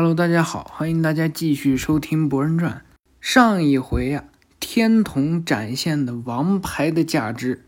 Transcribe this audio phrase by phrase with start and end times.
[0.00, 2.72] Hello，大家好，欢迎大家继续收听《博人传》。
[3.20, 4.24] 上一回呀，
[4.58, 7.66] 天童展现的王牌的价值，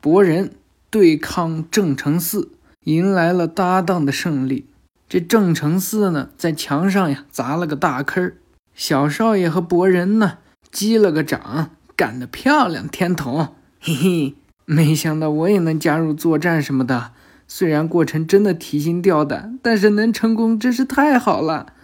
[0.00, 0.52] 博人
[0.90, 2.52] 对抗郑成四，
[2.84, 4.66] 迎来了搭档的胜利。
[5.08, 8.36] 这郑成四呢，在墙上呀砸了个大坑儿，
[8.76, 10.38] 小少爷和博人呢
[10.70, 12.86] 击了个掌，干得漂亮！
[12.86, 17.10] 天童，嘿嘿，没想到我也能加入作战什么的。
[17.48, 21.74] 虽然过程真的提心吊胆，但是能成功真是太好了。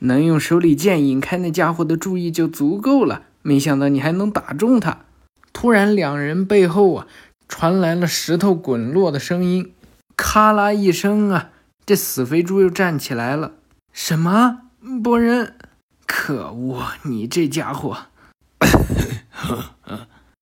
[0.00, 3.22] 能用手里剑引开那家伙的注意就足够了。
[3.42, 4.98] 没想到你还能打中他。
[5.52, 7.06] 突然，两人背后啊
[7.48, 9.72] 传来了石头滚落的声音，
[10.16, 11.50] 咔啦一声啊，
[11.86, 13.52] 这死肥猪又站起来了。
[13.92, 14.62] 什么？
[15.02, 15.54] 博人？
[16.06, 16.82] 可恶！
[17.02, 17.96] 你这家伙，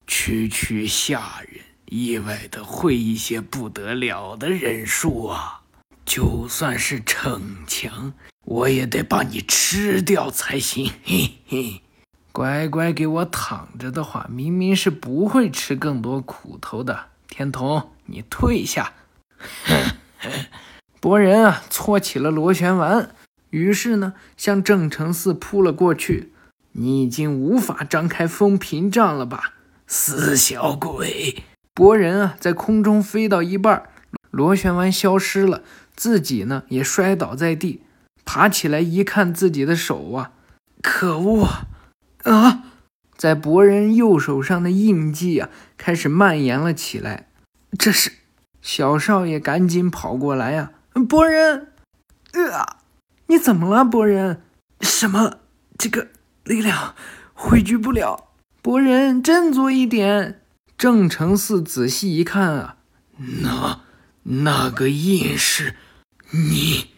[0.07, 1.64] 区区下人。
[1.87, 5.63] 意外的会一些不得了的忍术啊！
[6.05, 8.13] 就算是逞强，
[8.45, 10.91] 我也得把你吃掉才行。
[11.05, 11.83] 嘿嘿，
[12.31, 17.07] 乖乖给我躺着的话，明明是不会吃更多苦头的。
[17.29, 18.93] 天童，你退下！
[21.01, 23.15] 博人啊，搓起了螺旋丸，
[23.51, 26.33] 于是呢，向郑成四扑了过去。
[26.73, 29.55] 你已经无法张开风屏障了吧，
[29.87, 31.45] 死小鬼！
[31.75, 33.89] 博人啊，在空中飞到一半，
[34.31, 35.65] 螺旋丸消失了，
[35.97, 37.83] 自己呢也摔倒在地。
[38.25, 40.33] 爬起来一看，自己的手啊，
[40.81, 41.49] 可恶
[42.23, 42.63] 啊！
[43.17, 47.29] 在博人右手上的印记啊，开始蔓延了起来。
[47.77, 48.13] 这是
[48.63, 50.71] 小少爷赶紧跑过来呀！
[51.09, 51.73] 博人，
[52.53, 52.79] 啊，
[53.27, 54.43] 你怎么了，博人？
[54.81, 55.39] 什么？
[55.77, 56.07] 这个
[56.45, 56.95] 力量
[57.35, 58.29] 汇聚不了。
[58.63, 60.41] 博人，振作一点。
[60.77, 62.77] 郑成嗣仔细一看啊，
[63.17, 63.81] 那
[64.25, 65.77] 那个印是，
[66.31, 66.91] 你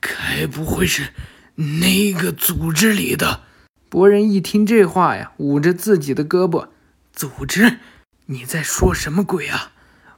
[0.00, 1.12] 该不会是
[1.56, 3.42] 那个组织里的？
[3.88, 6.68] 博人一听这话呀，捂着自己的胳膊，
[7.12, 7.78] 组织？
[8.26, 9.72] 你在说什么鬼啊？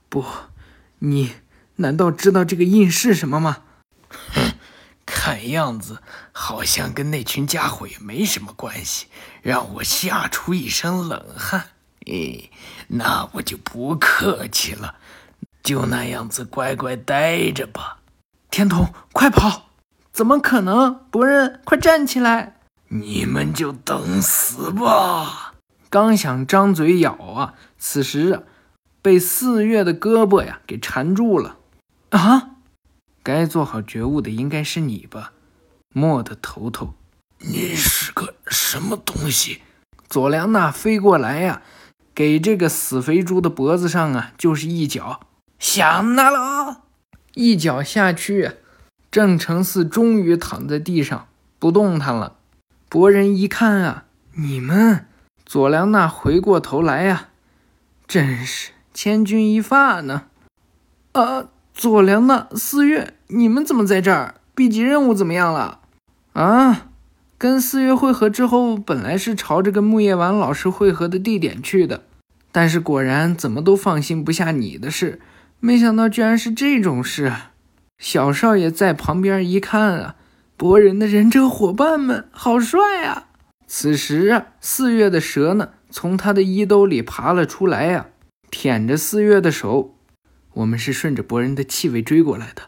[0.09, 0.25] 不，
[0.99, 1.35] 你
[1.77, 3.63] 难道知道这个印是什么吗？
[4.09, 4.53] 哼，
[5.07, 6.03] 看样子
[6.33, 9.07] 好像跟那群家伙也没什么关系，
[9.41, 11.69] 让我吓出一身冷汗。
[12.11, 12.51] 哎，
[12.89, 14.97] 那我就不客气了，
[15.63, 17.99] 就那样子乖乖待着吧。
[18.51, 19.69] 天童，快跑！
[20.13, 21.07] 怎么可能？
[21.11, 22.57] 博人，快站起来！
[22.89, 25.55] 你们就等死吧！
[25.89, 28.43] 刚想张嘴咬啊，此时啊，
[29.01, 31.59] 被四月的胳膊呀给缠住了。
[32.11, 32.57] 啊！
[33.23, 35.33] 该做好觉悟的应该是你吧，
[35.95, 36.95] 莫的头头。
[37.39, 39.63] 你是个什么东西？
[40.09, 41.63] 佐良娜飞过来呀！
[42.21, 45.21] 给这个死肥猪的脖子上啊，就是一脚，
[45.59, 46.83] 想那了，
[47.33, 48.57] 一脚下去，
[49.11, 52.37] 郑成四终于躺在地上不动弹了。
[52.91, 54.05] 博人一看啊，
[54.35, 55.07] 你们
[55.47, 57.29] 佐良娜回过头来呀，
[58.07, 60.25] 真是千钧一发呢。
[61.13, 65.81] 啊，佐良娜、四月，你们怎么在这儿？B 级任务怎么样了？
[66.35, 66.89] 啊？
[67.39, 72.03] 跟四月会合之后，本来是朝着跟木叶丸老师会合的地点去的。
[72.53, 75.21] 但是果然怎么都放心不下你的事，
[75.61, 77.33] 没想到居然是这种事。
[77.99, 80.17] 小少爷在旁边一看啊，
[80.57, 83.29] 博人的忍者伙伴们好帅啊！
[83.67, 88.07] 此时啊，四月的蛇呢，从他的衣兜里爬了出来呀，
[88.51, 89.95] 舔着四月的手。
[90.55, 92.63] 我们是顺着博人的气味追过来的，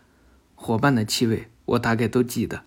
[0.54, 2.62] 伙伴的气味我大概都记得，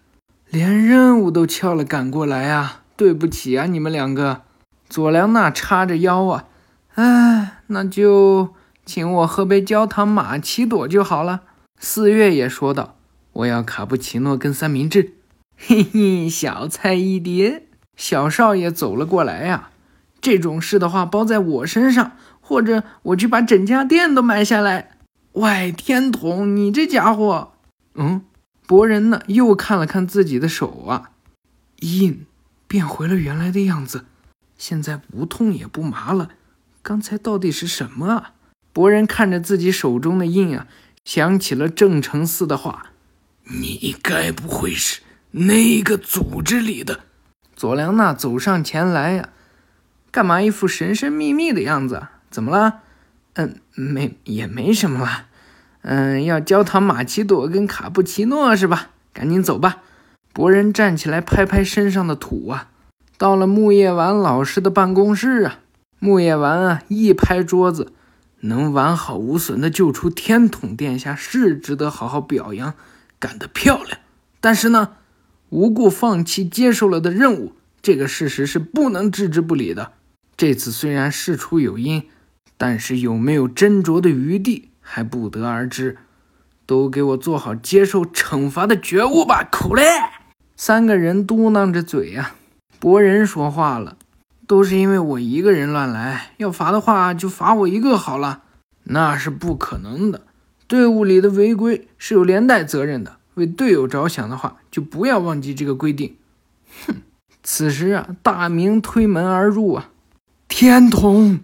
[0.50, 2.84] 连任务都翘了赶过来啊！
[2.98, 4.42] 对不起啊，你们两个。
[4.90, 6.46] 佐良娜叉着腰啊。
[6.96, 8.54] 哎，那就
[8.86, 11.42] 请我喝杯焦糖玛奇朵就好了。
[11.78, 12.98] 四月也说道
[13.34, 15.14] ：“我要卡布奇诺跟三明治。
[15.58, 17.68] ”嘿嘿，小菜一碟。
[17.98, 19.70] 小少爷走了过来呀，
[20.22, 24.98] 这种事的话包在我身上，或者我去把整家店都买下来。
[25.34, 27.54] 喂，天童，你这家伙，
[27.96, 28.22] 嗯，
[28.66, 29.22] 博人呢？
[29.28, 31.12] 又看了看自己的手啊，
[31.82, 32.26] 印
[32.68, 34.06] 变回了原来的样子，
[34.58, 36.30] 现在不痛也不麻了。
[36.86, 38.34] 刚才到底是什么啊？
[38.72, 40.68] 博人看着自己手中的印啊，
[41.04, 42.92] 想起了郑成嗣的话
[43.60, 45.02] ：“你该不会是
[45.32, 47.00] 那个组织里的？”
[47.58, 49.30] 佐良娜走上前来呀，
[50.12, 52.06] 干嘛一副神神秘秘的样子？
[52.30, 52.82] 怎么了？
[53.34, 55.26] 嗯，没，也没什么了。
[55.82, 58.90] 嗯，要焦糖玛奇朵跟卡布奇诺是吧？
[59.12, 59.82] 赶紧走吧。
[60.32, 62.70] 博人站起来，拍拍身上的土啊，
[63.18, 65.62] 到了木叶丸老师的办公室啊。
[66.06, 67.92] 木叶丸啊，一拍桌子，
[68.42, 72.76] 能完好无损的救出天统殿下，是值得好好表扬，
[73.18, 73.98] 干得漂亮。
[74.40, 74.90] 但是呢，
[75.50, 79.94] 无故放弃接受了的任务，这个事实是不能置之不理的。
[80.38, 82.04] 这次虽然事出有因，
[82.56, 85.98] 但是有没有斟酌的余地还不得而知。
[86.68, 89.48] 都给我做好接受惩罚的觉悟吧！
[89.52, 89.84] 苦嘞！
[90.56, 92.36] 三个人嘟囔着嘴呀。
[92.80, 93.98] 博人说话了
[94.48, 98.44] ：“都是因为我一个人乱来，要罚的话就罚我一个好了。”
[98.88, 100.22] 那是不可能的，
[100.68, 103.18] 队伍里的违规是有连带责任的。
[103.34, 106.16] 为队友着想的话，就不要忘记这个规定。
[106.86, 106.96] 哼！
[107.44, 109.90] 此时啊，大明推门而入啊，
[110.48, 111.40] 天童，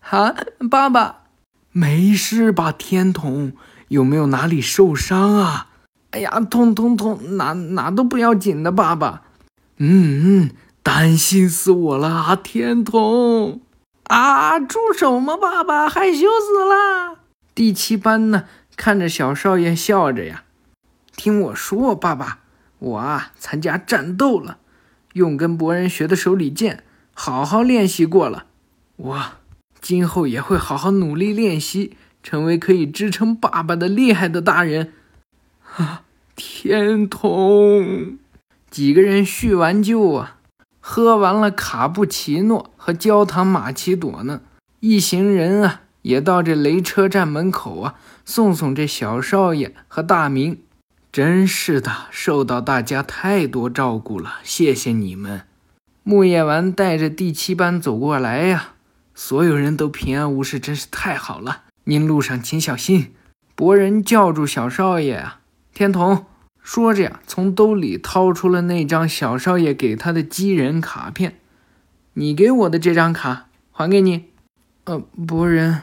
[0.00, 0.34] 啊，
[0.70, 1.24] 爸爸，
[1.72, 2.72] 没事吧？
[2.72, 3.52] 天童。
[3.88, 5.68] 有没有哪里受伤啊？
[6.10, 9.22] 哎呀，痛痛痛，哪哪都不要紧的，爸爸。
[9.76, 10.50] 嗯嗯，
[10.98, 13.60] 担心死我了，天童。
[14.04, 17.18] 啊，住手嘛，爸爸，害羞死了。
[17.54, 18.44] 第七班呢，
[18.78, 20.44] 看着小少爷笑着呀。
[21.14, 22.38] 听我说，爸爸，
[22.78, 24.56] 我啊参加战斗了，
[25.12, 26.82] 用跟博人学的手里剑，
[27.12, 28.46] 好好练习过了。
[28.96, 29.22] 我
[29.82, 31.98] 今后也会好好努力练习。
[32.22, 34.94] 成为可以支撑爸爸的厉害的大人，
[35.76, 36.02] 啊！
[36.34, 38.16] 天童，
[38.70, 40.35] 几个人叙完旧啊，
[40.88, 44.42] 喝完了卡布奇诺和焦糖玛奇朵呢，
[44.78, 47.94] 一行人啊也到这雷车站门口啊，
[48.24, 50.62] 送送这小少爷和大明。
[51.10, 55.42] 真是的，受到大家太多照顾了，谢谢你们。
[56.04, 58.74] 木叶丸带着第七班走过来呀，
[59.12, 61.62] 所有人都平安无事，真是太好了。
[61.82, 63.12] 您路上请小心。
[63.56, 65.40] 博人叫住小少爷啊，
[65.74, 66.26] 天童
[66.66, 71.38] 说着呀，从兜里掏出了那张小少爷给他的机人卡片。
[72.14, 74.24] 你给我的这张卡还给你。
[74.82, 75.82] 呃，博人，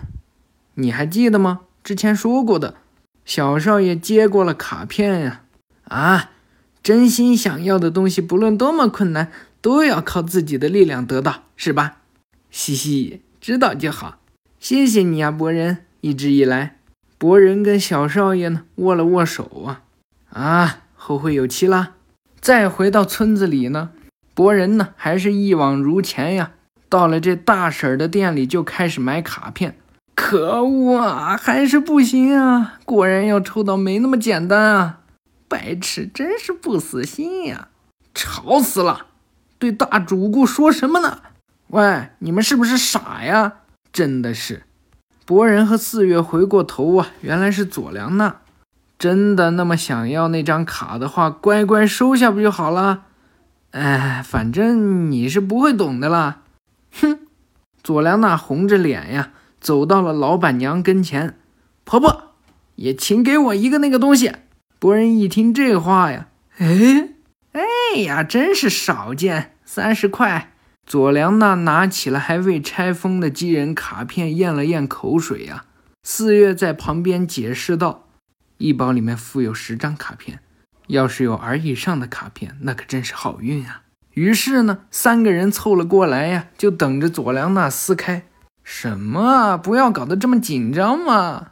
[0.74, 1.62] 你还记得吗？
[1.86, 2.76] 之前说过的。
[3.24, 5.44] 小少爷接过了卡片呀。
[5.86, 6.32] 啊，
[6.84, 9.32] 真心想要的东西，不论多么困难，
[9.62, 12.00] 都要靠自己的力量得到，是吧？
[12.52, 14.20] 嘻嘻，知道就好。
[14.60, 15.86] 谢谢你啊，博人。
[16.02, 16.80] 一直以来，
[17.18, 19.84] 博人跟小少爷呢握了握手啊
[20.34, 21.92] 啊，后会有期啦！
[22.42, 23.92] 再回到村子里呢，
[24.34, 26.52] 博人呢还是一往如前呀。
[26.90, 29.78] 到了这大婶的店里就开始买卡片。
[30.16, 32.80] 可恶啊，还是不行啊！
[32.86, 35.00] 果然要抽到没那么简单啊！
[35.48, 37.70] 白痴，真是不死心呀！
[38.14, 39.08] 吵死了！
[39.58, 41.20] 对大主顾说什么呢？
[41.68, 43.54] 喂，你们是不是傻呀？
[43.92, 44.64] 真的是。
[45.26, 48.42] 博人和四月回过头啊，原来是佐良娜。
[48.98, 53.04] 真的那么想要那张卡的话，乖乖收下不就好了？
[53.72, 56.44] 哎，反正你是不会懂的啦。
[57.02, 57.20] 哼！
[57.84, 61.38] 佐良娜红着脸呀，走到了老板娘跟前。
[61.84, 62.36] 婆婆，
[62.76, 64.32] 也请给我一个那个东西。
[64.80, 67.10] 博人一听这话呀，哎，
[67.52, 70.54] 哎呀，真是少见，三十块。
[70.86, 75.66] 佐良娜拿起了还未拆封的机人卡片，咽了咽口水呀。
[76.04, 78.08] 四月在旁边解释道
[78.64, 80.40] ：“一包里面附有十张卡片，
[80.88, 83.82] 要是有 R 以上的卡片，那可真是好运啊。”
[84.16, 88.24] 于是呢，三个人凑了过来呀，就等着佐良娜撕开。
[88.64, 89.58] 什么啊？
[89.58, 91.52] 不要搞得这么紧张嘛！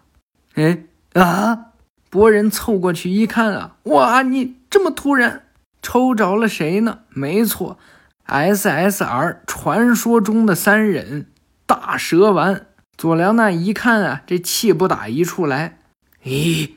[0.53, 1.71] 哎啊！
[2.09, 5.47] 博人凑过去一看啊，哇，你这么突然，
[5.81, 6.99] 抽着了谁呢？
[7.09, 7.77] 没错。
[8.27, 11.27] SSR 传说中的三忍
[11.65, 15.80] 大蛇丸，佐良娜一看啊，这气不打一处来。
[16.23, 16.71] 咦，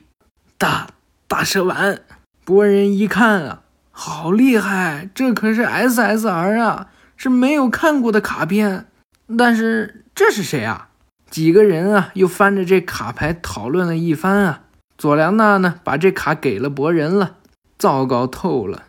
[0.65, 0.87] 大
[1.29, 2.01] 大蛇丸，
[2.43, 8.87] 博人一看啊，好厉害，这可是 SSR 啊，是没有看过的卡片。
[9.37, 10.89] 但是这是谁啊？
[11.29, 14.63] 几个人啊，又翻着这卡牌讨论了一番啊。
[14.97, 17.37] 佐良娜呢，把这卡给了博人了，
[17.77, 18.85] 糟糕透了，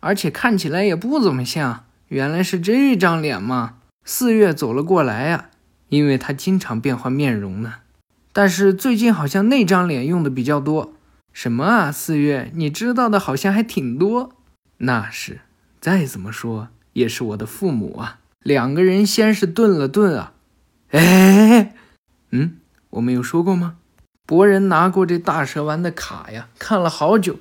[0.00, 1.84] 而且看起来也不怎么像。
[2.08, 3.74] 原来是这张脸嘛？
[4.04, 5.44] 四月走了过来呀，
[5.90, 7.74] 因为他经常变换面容呢。
[8.32, 10.92] 但是最近好像那张脸用的比较多。
[11.32, 14.32] 什么啊，四月，你知道的好像还挺多。
[14.78, 15.40] 那是，
[15.80, 18.18] 再怎么说也是我的父母啊。
[18.42, 20.32] 两个人先是顿了顿啊，
[20.90, 21.74] 哎，
[22.30, 22.58] 嗯，
[22.90, 23.76] 我没有说过吗？
[24.26, 27.38] 博人拿过这大蛇丸的卡呀，看了好久。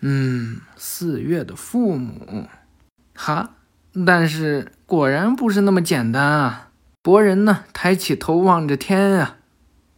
[0.00, 2.48] 嗯，四月的父母，
[3.14, 3.52] 哈。
[4.04, 6.68] 但是果然不是那么简单啊！
[7.00, 9.38] 博人呢，抬起头望着天啊，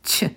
[0.05, 0.37] 切，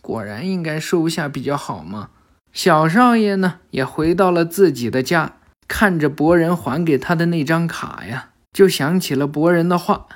[0.00, 2.10] 果然应该收下比较好嘛。
[2.52, 10.06] 小少爷呢，也回到了自己的家，看着博人还给他的那张卡呀，就想起了博人的话：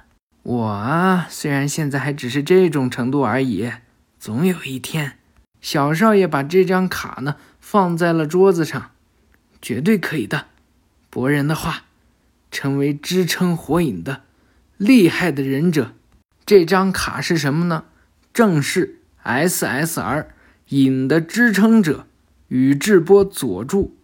[0.42, 3.72] 我啊，虽然现在还只是这种程度而已，
[4.20, 5.18] 总有一天，
[5.62, 8.90] 小少爷把这张卡呢放在了桌子上，
[9.62, 10.46] 绝对可以的。
[11.08, 11.84] 博人的话，
[12.50, 14.24] 成为支撑火影的
[14.76, 15.92] 厉害的忍者。
[16.44, 17.84] 这张卡是什么呢？
[18.34, 20.26] 正是 SSR
[20.68, 22.06] 影的支撑者
[22.48, 23.96] 宇智波佐助。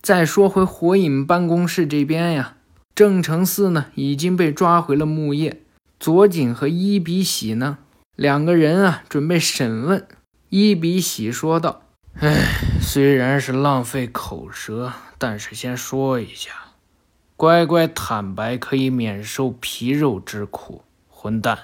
[0.00, 2.56] 再说回火影办公室这边呀，
[2.94, 5.62] 正成寺呢已经被抓回了木叶，
[5.98, 7.78] 佐井和伊比喜呢
[8.14, 10.06] 两个人啊准备审问。
[10.48, 11.82] 伊比喜说道。
[12.18, 12.34] 唉，
[12.80, 16.50] 虽然是浪费口舌，但是先说一下，
[17.36, 20.82] 乖乖坦白可以免受皮肉之苦。
[21.10, 21.58] 混蛋，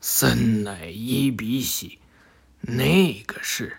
[0.00, 1.98] 森乃伊比喜，
[2.62, 3.78] 那个是，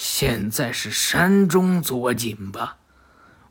[0.00, 2.76] 现在是山中佐井吧？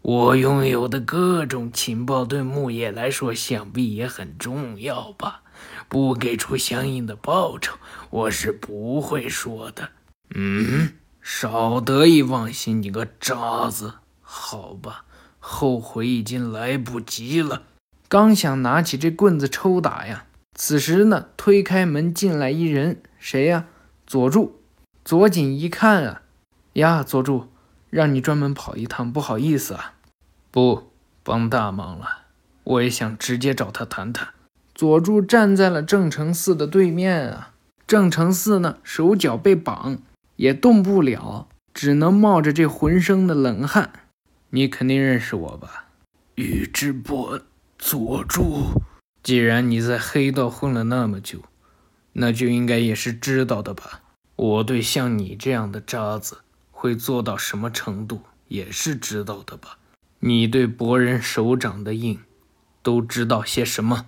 [0.02, 5.42] 我拥有的各种情报对木叶来说，想必也很重要吧？
[5.90, 7.76] 不给出相应的报酬，
[8.10, 9.90] 我是不会说的。
[10.34, 10.94] 嗯。
[11.22, 13.96] 少得意忘形，你个渣子！
[14.22, 15.04] 好吧，
[15.40, 17.64] 后悔已经来不及了。
[18.08, 20.24] 刚想拿起这棍子抽打呀，
[20.56, 23.66] 此时呢，推开门进来一人，谁呀？
[24.06, 24.62] 佐助。
[25.04, 26.22] 佐井一看啊，
[26.78, 27.48] 呀，佐助，
[27.90, 29.96] 让你专门跑一趟，不好意思啊。
[30.52, 30.92] 不
[31.24, 32.26] 帮大忙了，
[32.64, 34.30] 我也想直接找他谈谈。
[34.76, 37.54] 佐助站在了郑成四的对面啊，
[37.88, 39.98] 郑成四呢，手脚被绑。
[40.36, 43.92] 也动不了，只能冒着这浑身的冷汗。
[44.52, 45.86] 你肯定认识我吧，
[46.36, 47.42] 宇智波
[47.80, 48.80] 佐助。
[49.24, 51.40] 既然你在黑道混了那么久，
[52.14, 54.02] 那就应该也是知道的吧？
[54.36, 56.42] 我对像你这样的渣子
[56.80, 59.80] 会做到什么程度，也是知道的吧？
[60.20, 62.20] 你对博人手掌的印，
[62.84, 64.06] 都知道些什么？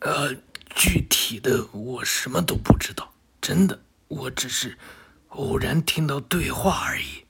[0.00, 0.34] 呃，
[0.74, 4.76] 具体的我什么都不知道，真的，我只是。
[5.28, 7.24] 偶然听到对话而已。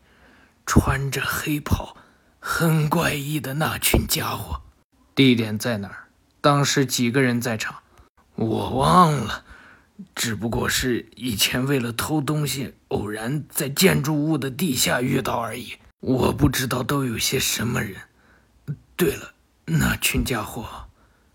[0.65, 1.95] 穿着黑袍、
[2.41, 4.63] 很怪异的那群家伙，
[5.15, 6.09] 地点在哪儿？
[6.41, 7.83] 当时几个人在场？
[8.37, 9.45] 我忘了。
[10.15, 15.75] 只不过是以前为了偷东西，偶然在建筑物的地下遇到而已。
[16.01, 18.03] 我不知道都有些什么人。
[18.97, 19.35] 对了，
[19.67, 20.89] 那群家伙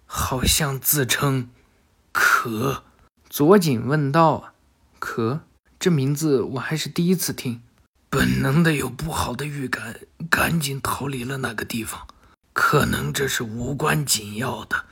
[0.05, 1.49] 好像自称
[2.13, 2.83] “可”。
[3.29, 4.53] 佐井问道
[4.99, 5.41] ：“可？”
[5.79, 7.61] 这名字我还是第一次听，
[8.09, 12.07] 本能的有不好的预感，赶紧逃离了那个地方。
[12.53, 14.85] 可能这是无关紧要的，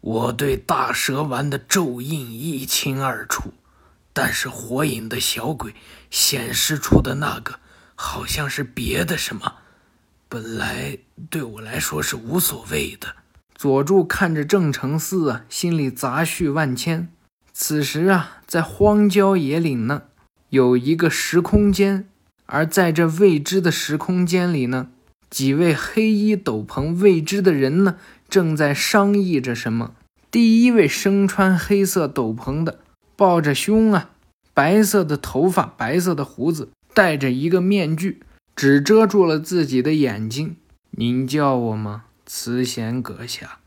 [0.00, 3.52] 我对大蛇丸的咒印一清二楚，
[4.12, 5.74] 但是火影的小鬼
[6.10, 7.60] 显示出的那个
[7.94, 9.54] 好像是别的什么，
[10.28, 13.16] 本来对我来说是无所谓的。
[13.54, 17.08] 佐助看着正成寺啊，心里杂绪万千。
[17.52, 20.04] 此时啊，在荒郊野岭呢。
[20.48, 22.08] 有一个时空间，
[22.46, 24.88] 而在这未知的时空间里呢，
[25.28, 27.98] 几位黑衣斗篷未知的人呢，
[28.30, 29.92] 正在商议着什么。
[30.30, 32.78] 第一位身穿黑色斗篷的，
[33.16, 34.10] 抱着胸啊，
[34.54, 38.20] 白色的头发，白色的胡子，戴着一个面具，
[38.54, 40.56] 只遮住了自己的眼睛。
[40.92, 43.58] 您叫我吗，慈贤阁下？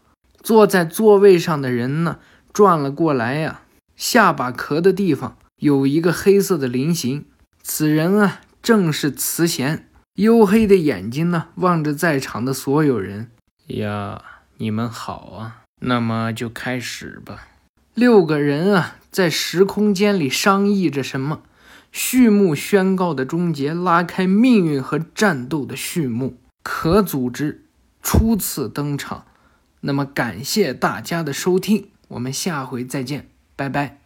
[0.41, 2.19] 坐在座位上的人呢，
[2.53, 3.61] 转了过来呀，
[3.95, 5.37] 下巴壳的地方。
[5.59, 7.25] 有一个黑色的菱形，
[7.61, 9.87] 此人啊，正是慈贤。
[10.15, 13.31] 黝黑的眼睛呢，望着在场的所有人。
[13.67, 14.21] 呀，
[14.63, 15.65] 你们好啊！
[15.81, 17.49] 那么就开始吧。
[17.93, 21.41] 六个人啊，在时空间里商议着什么。
[21.91, 26.37] 序幕宣告的终结，拉开命运和战斗的序幕。
[26.63, 27.65] 可组织
[28.01, 29.25] 初次登场。
[29.81, 33.27] 那么，感谢大家的收听，我们下回再见，
[33.57, 33.99] 拜拜。